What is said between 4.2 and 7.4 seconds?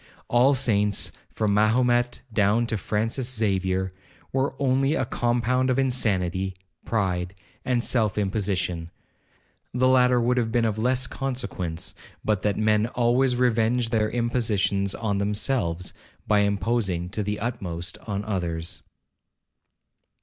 were only a compound of insanity, pride,